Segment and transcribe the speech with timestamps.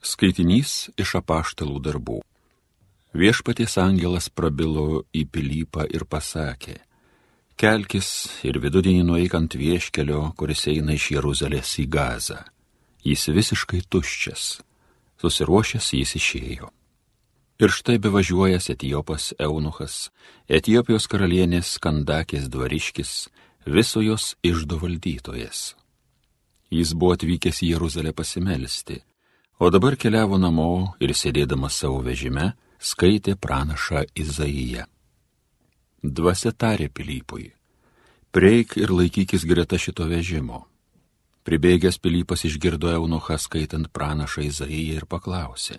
[0.00, 2.20] Skaitinys iš apaštalų darbų.
[3.12, 6.78] Viešpaties angelas prabilo į Pilypą ir pasakė,
[7.60, 8.08] Kelkis
[8.48, 12.38] ir vidudienį nueik ant vieškelio, kuris eina iš Jeruzalės į Gazą.
[13.04, 14.44] Jis visiškai tuščias.
[15.20, 16.70] Susiruošęs jis išėjo.
[17.60, 20.08] Ir štai bevažiuojas Etijopas Eunuchas,
[20.48, 23.28] Etijopijos karalienės Kandakės dvariškis,
[23.68, 25.74] viso jos išdo valdytojas.
[26.72, 29.02] Jis buvo atvykęs į Jeruzalę pasimelsti
[29.60, 32.46] O dabar keliavo namo ir sėdėdamas savo vežime
[32.80, 34.86] skaitė pranašą Izaiją.
[36.00, 37.50] Dvasia tarė Pilypui.
[38.32, 40.62] Prieik ir laikykis greta šito vežimo.
[41.44, 45.76] Pribėgęs Pilypas išgirdo Eunuchą skaitant pranašą Izaiją ir paklausė.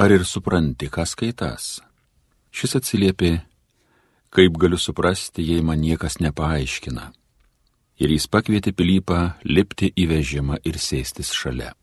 [0.00, 1.84] Ar ir supranti, ką skaitas?
[2.56, 3.34] Šis atsiliepė,
[4.32, 7.10] kaip galiu suprasti, jei man niekas nepaaiškina.
[8.00, 11.74] Ir jis pakvietė Pilypą lipti į vežimą ir sėstis šalia.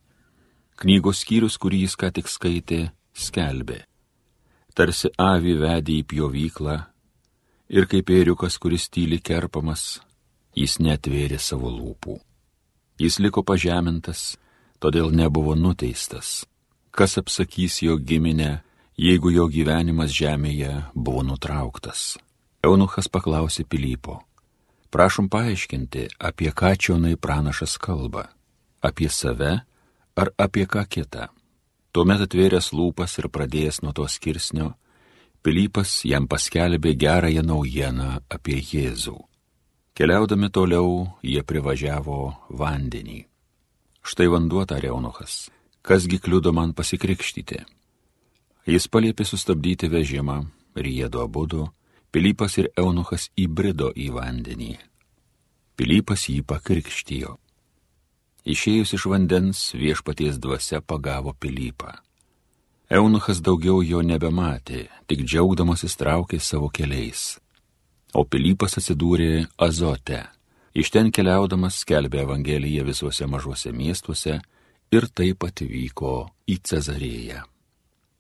[0.81, 2.79] Knygos skyrius, kurį jis ką tik skaitė,
[3.13, 3.83] skelbė.
[4.73, 6.77] Tarsi avi vedė į pjovyklą
[7.69, 10.01] ir kaip ėriukas, kuris tyli kerpamas,
[10.57, 12.17] jis netvėrė savo lūpų.
[12.97, 14.39] Jis liko pažemintas,
[14.81, 16.47] todėl nebuvo nuteistas.
[16.91, 18.63] Kas apsakys jo giminę,
[18.97, 22.17] jeigu jo gyvenimas žemėje buvo nutrauktas?
[22.65, 24.19] Eunuchas paklausė Pilypo.
[24.91, 28.31] Prašom paaiškinti, apie ką čionai pranašas kalba.
[28.81, 29.61] Apie save
[30.15, 31.27] ar apie ką kitą.
[31.91, 34.73] Tuomet atvėręs lūpas ir pradėjęs nuo to skirsnio,
[35.41, 39.15] Pilypas jam paskelbė gerąją naujieną apie Jėzų.
[39.97, 42.19] Keliaudami toliau, jie privažiavo
[42.53, 43.25] vandenį.
[44.05, 45.49] Štai vanduo tarė Eunuchas,
[45.81, 47.57] kasgi kliudo man pasikrikštyti.
[48.69, 50.43] Jis paliepė sustabdyti vežimą
[50.77, 51.71] jėdu abudu,
[52.11, 54.73] Pilypas ir Eunuchas įbrido į vandenį.
[55.79, 57.37] Pilypas jį pakrikštijo.
[58.41, 61.93] Išėjus iš vandens viešpaties dvasia pagavo Pilypą.
[62.89, 67.37] Eunuchas daugiau jo nebematė, tik džiaugdamasis traukė savo keliais.
[68.13, 70.25] O Pilypas atsidūrė Azote.
[70.73, 74.39] Iš ten keliaudamas skelbė Evangeliją visuose mažuose miestuose
[74.91, 77.45] ir taip atvyko į Cezarėją.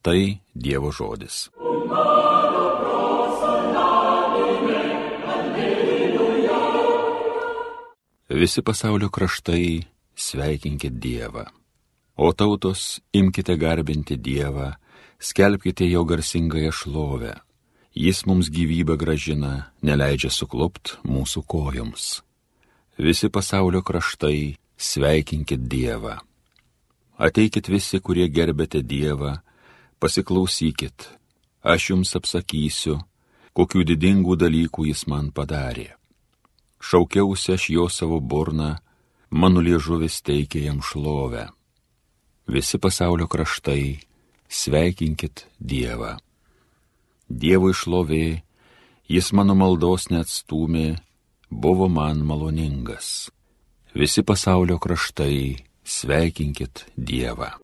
[0.05, 0.19] Tai
[0.53, 1.49] Dievo žodis.
[8.31, 9.81] Visi pasaulio kraštai
[10.21, 11.45] sveikinkit Dievą.
[12.17, 14.71] O tautos, imkite garbinti Dievą,
[15.19, 17.33] skelbkite jo garsingąją šlovę.
[17.95, 22.21] Jis mums gyvybę gražina, neleidžia suklupt mūsų kojoms.
[22.97, 26.19] Visi pasaulio kraštai, sveikinkit Dievą.
[27.17, 29.39] Ateikit visi, kurie gerbėte Dievą,
[29.99, 31.09] pasiklausykit,
[31.61, 33.01] aš jums apsakysiu,
[33.53, 35.91] kokių didingų dalykų jis man padarė.
[36.81, 38.77] Šaukiausi aš jo savo burną,
[39.31, 41.47] mano liežuvis teikia jam šlovę.
[42.47, 43.99] Visi pasaulio kraštai,
[44.49, 46.17] sveikinkit Dievą.
[47.29, 48.41] Dievo išlovė,
[49.07, 50.99] jis mano maldos neatstumė,
[51.49, 53.31] buvo man maloningas.
[53.95, 57.55] Visi pasaulio kraštai, sveikinkit Dievą.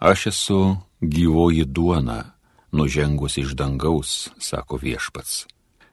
[0.00, 0.60] Aš esu
[1.02, 2.39] gyvoji duona
[2.72, 5.46] nužengus iš dangaus, sako viešpats.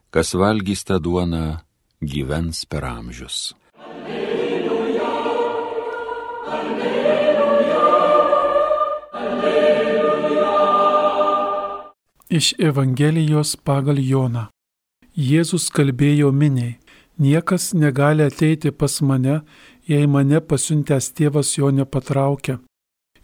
[0.09, 1.57] Kas valgys tą duoną,
[2.01, 3.53] gyvens per amžius.
[3.75, 5.09] Alleluja,
[6.57, 7.81] alleluja,
[9.13, 10.53] alleluja.
[12.29, 14.47] Iš Evangelijos pagal Joną.
[15.17, 16.77] Jėzus kalbėjo miniai,
[17.17, 19.41] niekas negali ateiti pas mane,
[19.89, 22.59] jei mane pasiuntęs tėvas jo nepatraukia.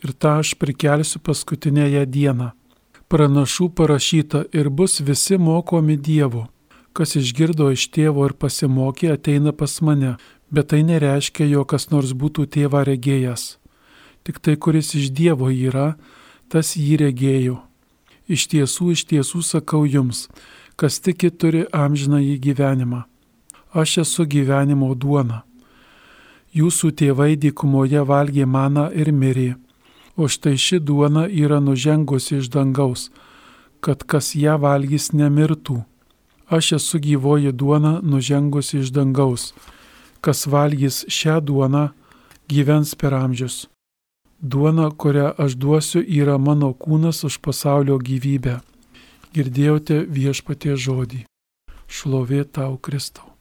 [0.03, 2.51] Ir tą aš prikelsiu paskutinėje dieną
[3.13, 6.47] pranašų parašyta ir bus visi mokomi Dievo.
[6.97, 10.15] Kas išgirdo iš tėvo ir pasimokė, ateina pas mane,
[10.49, 13.43] bet tai nereiškia, jog kas nors būtų tėvą regėjęs.
[14.25, 15.93] Tik tai, kuris iš Dievo yra,
[16.49, 17.59] tas jį regėjo.
[18.25, 20.27] Iš tiesų, iš tiesų sakau jums,
[20.79, 23.03] kas tiki turi amžiną į gyvenimą.
[23.73, 25.43] Aš esu gyvenimo duona.
[26.53, 29.51] Jūsų tėvai dykumoje valgė maną ir mirė
[30.15, 33.09] o štai ši duona yra nužengusi iš dangaus,
[33.81, 35.81] kad kas ją valgys nemirtų.
[36.47, 39.53] Aš esu gyvoji duona nužengusi iš dangaus,
[40.21, 41.89] kas valgys šią duoną,
[42.47, 43.67] gyvens per amžius.
[44.39, 48.59] Duona, kurią aš duosiu, yra mano kūnas už pasaulio gyvybę.
[49.33, 51.23] Girdėjote viešpatie žodį.
[51.87, 53.32] Šlovė tau, Kristau.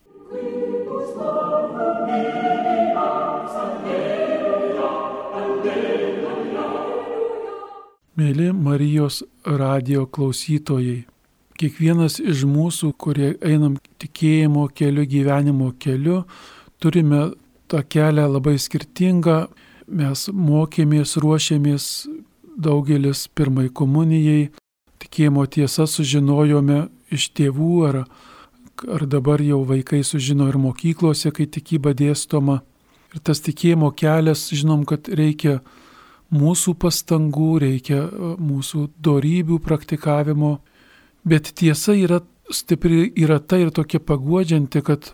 [8.12, 11.06] Mėly Marijos radio klausytojai,
[11.56, 16.19] kiekvienas iš mūsų, kurie einam tikėjimo keliu, gyvenimo keliu,
[16.76, 17.31] turime
[17.73, 19.47] tą kelią labai skirtingą.
[19.88, 21.87] Mes mokėmės, ruošėmės
[22.61, 24.50] daugelis pirmai komunijai,
[25.00, 26.82] tikėjimo tiesą sužinojome
[27.17, 28.03] iš tėvų ar,
[28.93, 32.61] ar dabar jau vaikai sužino ir mokyklose, kai tikyba dėstoma.
[33.17, 35.62] Ir tas tikėjimo kelias, žinom, kad reikia
[36.32, 40.58] mūsų pastangų, reikia e, mūsų darybių praktikavimo,
[41.29, 45.12] bet tiesa yra stipri, yra ta ir tokia paguodžianti, kad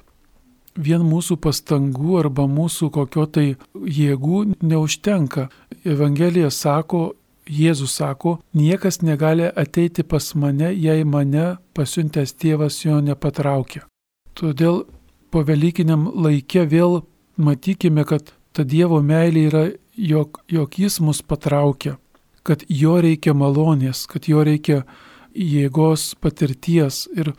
[0.78, 5.48] vien mūsų pastangų arba mūsų kokio tai jėgų neužtenka.
[5.84, 7.12] Evangelija sako,
[7.48, 13.86] Jėzus sako, niekas negali ateiti pas mane, jei mane pasiuntęs tėvas jo nepatraukia.
[14.36, 14.82] Todėl
[15.32, 17.00] po Velykiniam laikė vėl
[17.40, 19.64] matykime, kad ta Dievo meilė yra,
[19.98, 21.96] jog, jog jis mus patraukia,
[22.46, 24.84] kad jo reikia malonės, kad jo reikia
[25.34, 27.06] jėgos patirties.
[27.18, 27.34] Ir,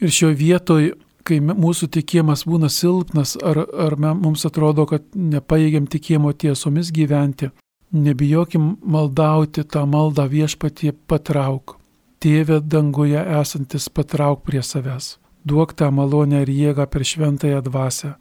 [0.00, 0.92] ir šio vietoj,
[1.26, 7.50] kai mūsų tikėjimas būna silpnas, ar, ar mums atrodo, kad nepaėgiam tikėjimo tiesomis gyventi,
[7.92, 11.76] Nebijokim maldauti tą maldą viešpatie patrauk.
[12.24, 15.18] Tėve danguje esantis patrauk prie savęs.
[15.44, 18.14] Duok tą malonę ir jėgą per šventąją dvasę.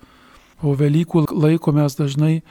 [0.60, 2.42] Po Velykų laiko mes dažnai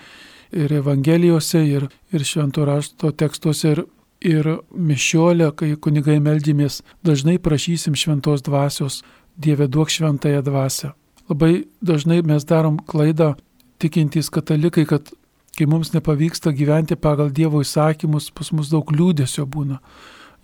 [0.52, 3.84] ir Evangelijose, ir, ir švento rašto tekstuose, ir,
[4.20, 9.02] ir mišiolė, kai kunigai meldymės, dažnai prašysim šventos dvasios.
[9.40, 10.90] Dieve duok šventąją dvasę.
[11.30, 13.36] Labai dažnai mes darom klaidą
[13.80, 15.12] tikintys katalikai, kad
[15.56, 19.78] kai mums nepavyksta gyventi pagal Dievo įsakymus, pas mus daug liūdėsio būna.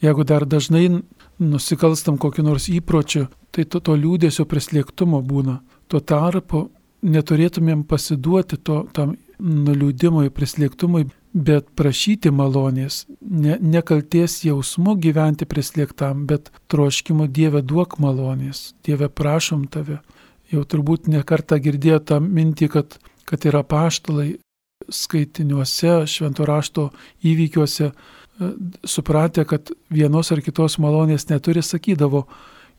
[0.00, 0.86] Jeigu dar dažnai
[1.40, 5.60] nusikalstam kokį nors įpročių, tai to, to liūdėsio prislėgtumo būna.
[5.88, 6.66] Tuo tarpu
[7.06, 11.06] neturėtumėm pasiduoti to, tam nuliūdimui, prislėgtumui,
[11.36, 19.66] bet prašyti malonės, ne, nekalties jausmu gyventi prislėgtam, bet troškimu Dieve duok malonės, Dieve prašom
[19.68, 20.00] tave.
[20.52, 22.98] Jau turbūt nekartą girdėjo tą mintį, kad,
[23.28, 24.36] kad yra paštalai
[24.88, 26.90] skaitiniuose, švento rašto
[27.26, 28.50] įvykiuose, e,
[28.86, 32.26] supratę, kad vienos ar kitos malonės neturi, sakydavo,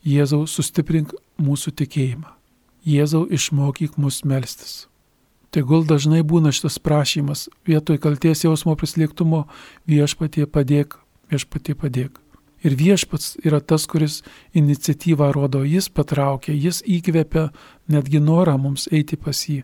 [0.07, 1.11] Jėzau sustiprink
[1.41, 2.29] mūsų tikėjimą.
[2.87, 4.85] Jėzau išmokyk mus melstis.
[5.51, 9.45] Tegul dažnai būna šitas prašymas, vietoj kalties jausmo prislėgtumo
[9.87, 10.97] viešpatie padėk,
[11.31, 12.19] viešpatie padėk.
[12.65, 14.23] Ir viešpats yra tas, kuris
[14.57, 17.51] iniciatyvą rodo, jis patraukia, jis įkvepia
[17.87, 19.61] netgi norą mums eiti pas jį,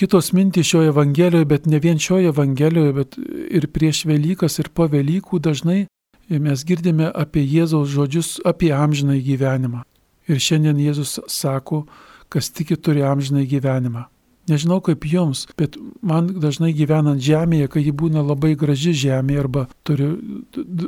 [0.00, 3.16] kitos mintys šioje Evangelijoje, bet ne vien šioje Evangelijoje, bet
[3.50, 5.86] ir prieš Velykas, ir po Velykų dažnai
[6.30, 9.82] mes girdime apie Jėzaus žodžius apie amžinai gyvenimą.
[10.30, 11.84] Ir šiandien Jėzus sako,
[12.30, 14.06] kas tiki turi amžinai gyvenimą.
[14.50, 19.66] Nežinau kaip jums, bet man dažnai gyvenant žemėje, kai ji būna labai graži žemė, arba
[19.86, 20.16] turiu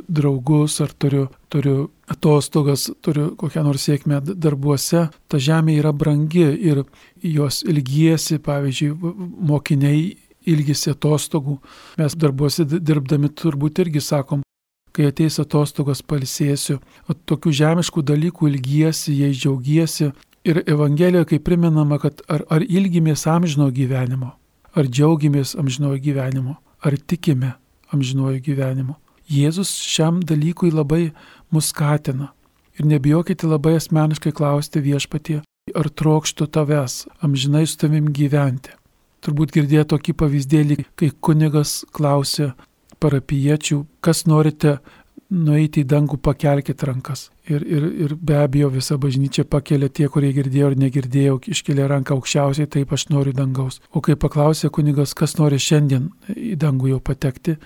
[0.07, 1.77] draugus, ar turiu, turiu
[2.11, 6.83] atostogas, turiu kokią nors sėkmę darbuose, ta žemė yra brangi ir
[7.23, 8.91] jos ilgiesi, pavyzdžiui,
[9.51, 10.03] mokiniai
[10.49, 11.59] ilgisi atostogų.
[12.01, 14.43] Mes darbuose dirbdami turbūt irgi sakom,
[14.93, 16.77] kai ateis atostogos palsėsiu,
[17.09, 20.11] o tokių žemiškų dalykų ilgiesi, jais džiaugiesi,
[20.43, 24.33] Ir Evangelijoje, kai priminama, kad ar, ar ilgimės amžino gyvenimo,
[24.75, 27.53] ar džiaugiamės amžinojo gyvenimo, ar tikime
[27.95, 28.97] amžinojo gyvenimo.
[29.31, 31.13] Jėzus šiam dalykui labai
[31.53, 32.33] mus skatina.
[32.75, 35.39] Ir nebijokite labai asmeniškai klausti viešpatie,
[35.71, 38.73] ar trokštų tavęs amžinai su tavim gyventi.
[39.23, 42.51] Turbūt girdėjote tokį pavyzdėlį, kai kunigas klausė
[42.99, 44.81] parapiečių, kas norite
[45.31, 47.27] nueiti į dangų, pakelkite rankas.
[47.49, 52.17] Ir, ir, ir be abejo visa bažnyčia pakelia tie, kurie girdėjo ar negirdėjo, iškelia ranką
[52.17, 53.81] aukščiausiai, taip aš noriu dangaus.
[53.91, 57.57] O kai paklausė kunigas, kas nori šiandien į dangų jau patekti,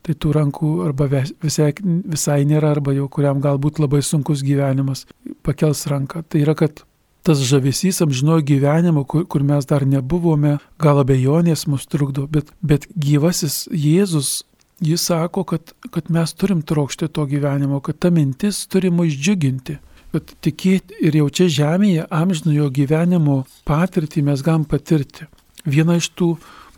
[0.00, 5.04] tai tų rankų arba visai, visai nėra, arba jau kuriam galbūt labai sunkus gyvenimas
[5.46, 6.24] pakels ranką.
[6.24, 6.84] Tai yra, kad
[7.22, 12.88] tas žavesys amžinojo gyvenimo, kur, kur mes dar nebuvome, gal abejonės mus trukdo, bet, bet
[12.96, 14.40] gyvasis Jėzus
[14.80, 19.76] Jis sako, kad, kad mes turim trokšti to gyvenimo, kad ta mintis turi mus džiuginti,
[20.12, 25.26] kad tikėti ir jau čia žemėje amžinojo gyvenimo patirtį mes galim patirti.
[25.68, 26.30] Viena iš tų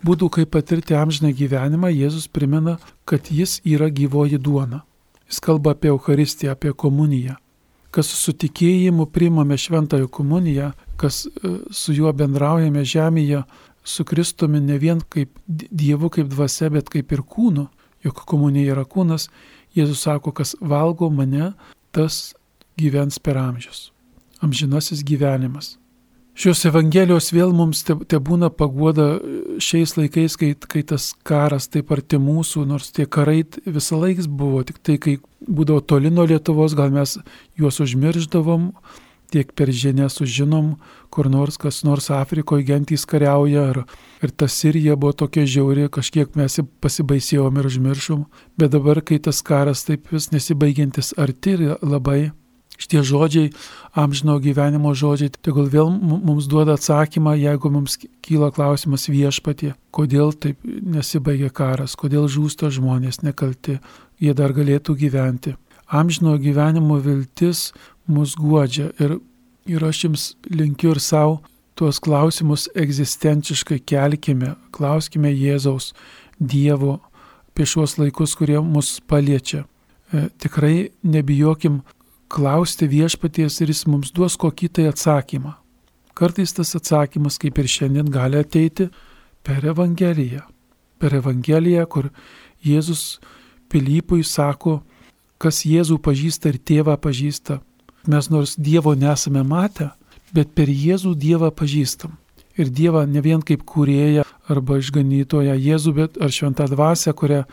[0.03, 4.83] būdų, kaip patirti amžiną gyvenimą, Jėzus primena, kad jis yra gyvoji duona.
[5.31, 7.37] Jis kalba apie Eucharistiją, apie komuniją.
[7.95, 13.45] Kas su tikėjimu priimame šventąją komuniją, kas e, su juo bendraujame žemėje,
[13.85, 17.69] su Kristumi ne vien kaip Dievu, kaip dvasia, bet kaip ir kūnu
[18.05, 19.29] jog komunija yra kūnas,
[19.73, 21.55] Jėzus sako, kas valgo mane,
[21.97, 22.35] tas
[22.77, 23.87] gyvens per amžius.
[24.45, 25.79] Amžinasis gyvenimas.
[26.33, 29.19] Šios Evangelijos vėl mums te, te būna paguoda
[29.61, 34.63] šiais laikais, kai, kai tas karas taip arti mūsų, nors tie karai visą laiką buvo,
[34.65, 37.19] tik tai kai būdavo toli nuo Lietuvos, gal mes
[37.61, 38.71] juos užmirždavom,
[39.33, 40.75] tiek per žinę sužinom,
[41.13, 43.81] kur nors kas nors Afrikoje gentys kariauja, ar,
[44.23, 48.29] ir ta Sirija buvo tokia žiauri, kažkiek mes pasibaisėjom ir užmiršom,
[48.61, 52.31] bet dabar, kai tas karas taip vis nesibaigiantis arti labai,
[52.83, 53.51] Šitie žodžiai,
[53.95, 60.59] amžino gyvenimo žodžiai, tegul vėl mums duoda atsakymą, jeigu mums kyla klausimas viešpatie, kodėl taip
[60.65, 63.77] nesibaigia karas, kodėl žūsta žmonės nekalti,
[64.19, 65.55] jie dar galėtų gyventi.
[65.93, 67.71] Amžino gyvenimo viltis
[68.09, 69.19] mus guodžia ir,
[69.69, 71.41] ir aš jums linkiu ir savo
[71.77, 75.93] tuos klausimus egzistenciškai kelkime, klauskime Jėzaus,
[76.41, 76.99] Dievo
[77.53, 79.67] apie šiuos laikus, kurie mus paliečia.
[80.13, 81.83] E, tikrai nebijokim
[82.33, 85.53] klausti viešpaties ir jis mums duos kokį tai atsakymą.
[86.17, 88.89] Kartais tas atsakymas, kaip ir šiandien, gali ateiti
[89.45, 90.43] per Evangeliją.
[91.01, 92.09] Per Evangeliją, kur
[92.65, 93.21] Jėzus
[93.69, 94.81] Pilypui sako,
[95.43, 97.61] kas Jėzų pažįsta ir tėvą pažįsta.
[98.11, 99.91] Mes nors Dievo nesame matę,
[100.35, 102.17] bet per Jėzų Dievą pažįstam.
[102.59, 107.45] Ir Dievą ne vien kaip kūrėją arba išganytoją Jėzų, bet ar šventą dvasę, kurią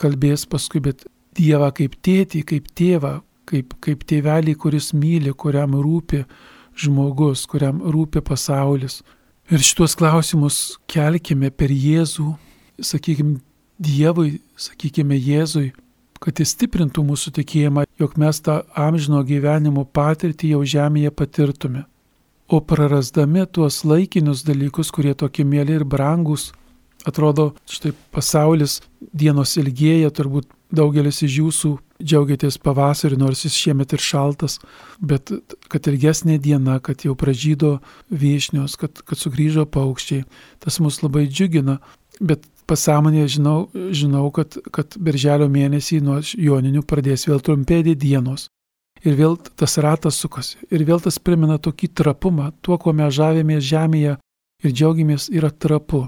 [0.00, 3.16] kalbės paskui, bet Dievą kaip tėtį, kaip tėvą,
[3.48, 6.24] kaip, kaip tėvelį, kuris myli, kuriam rūpi
[6.76, 9.00] žmogus, kuriam rūpi pasaulis.
[9.50, 12.32] Ir šitos klausimus kelkime per Jėzų,
[12.82, 13.40] sakykime,
[13.76, 15.68] Dievui, sakykime, Jėzui,
[16.26, 21.84] kad jis stiprintų mūsų tikėjimą, jog mes tą amžino gyvenimo patirtį jau žemėje patirtume.
[22.50, 26.50] O prarasdami tuos laikinius dalykus, kurie tokie mėly ir brangus,
[27.06, 28.80] atrodo, štai pasaulis
[29.14, 31.70] dienos ilgėja, turbūt daugelis iš jūsų
[32.02, 34.58] džiaugiatės pavasarį, nors jis šiemet ir šaltas,
[34.98, 35.30] bet
[35.70, 37.76] kad ilgesnė diena, kad jau pražydo
[38.10, 40.26] viešnios, kad, kad sugrįžo paukščiai,
[40.62, 41.78] tas mus labai džiugina,
[42.20, 43.56] bet pasąmonėje žinau,
[43.94, 48.48] žinau kad, kad birželio mėnesį nuo joninių pradės vėl trumpėti dienos.
[49.06, 50.56] Ir vėl tas ratas sukasi.
[50.72, 52.50] Ir vėl tas primena tokį trapumą.
[52.64, 54.16] Tuo, kuo mes žavėmės žemėje
[54.64, 56.06] ir džiaugiamės, yra trapu.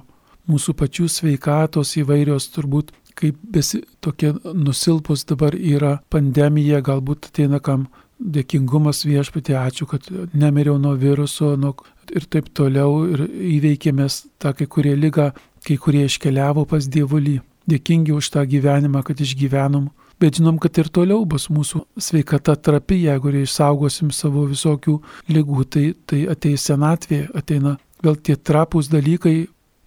[0.49, 7.89] Mūsų pačių sveikatos įvairios turbūt kaip besi tokia nusilpus dabar yra pandemija, galbūt ateina kam
[8.19, 11.75] dėkingumas viešpatė, ačiū, kad nemiriau nuo viruso nuo,
[12.15, 13.25] ir taip toliau ir
[13.59, 15.31] įveikėmės tą kai kurie lygą,
[15.67, 17.39] kai kurie iškeliavo pas dievulį.
[17.69, 23.03] Dėkingi už tą gyvenimą, kad išgyvenom, bet žinom, kad ir toliau bus mūsų sveikata trapi,
[23.05, 24.97] jeigu išsaugosim savo visokių
[25.29, 29.37] lygų, tai, tai ateis senatvė, ateina vėl tie trapūs dalykai,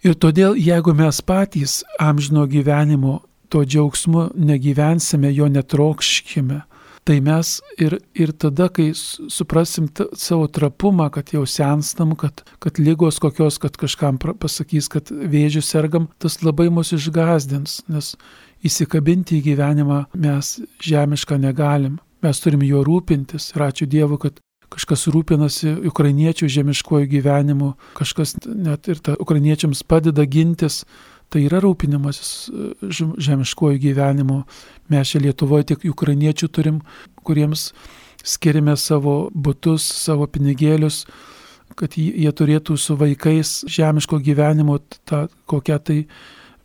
[0.02, 3.20] Ir todėl, jeigu mes patys amžino gyvenimo
[3.54, 6.56] to džiaugsmu negyvensime, jo netrokškime,
[7.04, 13.18] tai mes ir, ir tada, kai suprasim savo trapumą, kad jau senstam, kad, kad lygos
[13.22, 18.14] kokios, kad kažkam pasakys, kad vėžių sergam, tas labai mus išgazdins, nes
[18.62, 21.98] įsikabinti į gyvenimą mes žemišką negalim.
[22.22, 24.38] Mes turim juo rūpintis ir ačiū Dievui, kad
[24.72, 30.82] kažkas rūpinasi ukrainiečių žemiškojų gyvenimu, kažkas net ir ta ukrainiečiams padeda gintis.
[31.32, 34.42] Tai yra rūpinimasis e, žemiškojų gyvenimu.
[34.92, 36.80] Mes čia Lietuvoje tiek ukrainiečių turim,
[37.24, 37.70] kuriems
[38.22, 41.06] skiriame savo būtus, savo pinigėlius,
[41.78, 44.76] kad jie turėtų su vaikais žemiško gyvenimo
[45.08, 45.98] tą kokią tai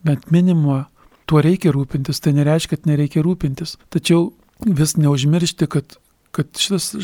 [0.06, 0.84] bent minimumą.
[1.28, 3.76] Tuo reikia rūpintis, tai nereiškia, kad nereikia rūpintis.
[3.92, 4.30] Tačiau
[4.64, 5.98] vis neužmiršti, kad
[6.38, 6.96] kad šitas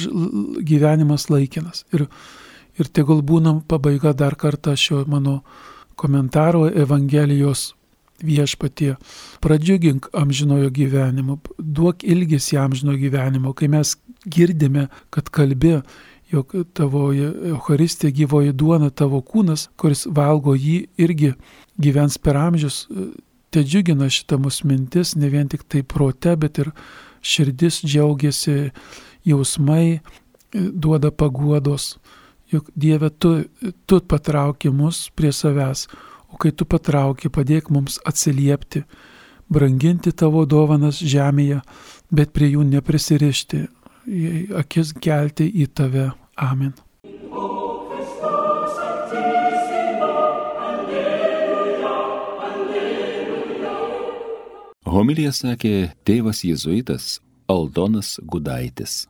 [0.62, 1.84] gyvenimas laikinas.
[1.96, 2.05] Ir,
[2.77, 5.39] ir tegul būnam pabaiga dar kartą šio mano
[5.95, 7.73] komentaro Evangelijos
[8.23, 8.95] viešpatie.
[9.43, 13.95] Pradžiugink amžinojo gyvenimo, duok ilgesį amžinojo gyvenimo, kai mes
[14.25, 15.81] girdime, kad kalbė,
[16.31, 21.33] jog tavo Euharistija gyvoji duona, tavo kūnas, kuris valgo jį, irgi
[21.77, 22.88] gyvens per amžius.
[23.53, 26.71] Te džiugina šitą mūsų mintis, ne vien tik tai prote, bet ir
[27.21, 28.71] širdis džiaugiasi
[29.29, 30.00] jausmai
[30.53, 31.97] duoda paguodos.
[32.53, 33.50] Juk Dieve, tu,
[33.89, 35.88] tu patrauki mus prie savęs,
[36.29, 38.83] o kai tu patrauki, padėk mums atsiliepti,
[39.50, 41.63] branginti tavo dovanas žemėje,
[42.13, 43.63] bet prie jų neprisirišti,
[44.62, 46.12] akis kelti į tave.
[46.38, 46.75] Amen.
[54.93, 57.17] Homilija sakė tėvas jėzuitas
[57.50, 59.07] Aldonas Gudaitis.